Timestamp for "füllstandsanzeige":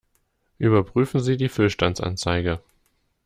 1.47-2.59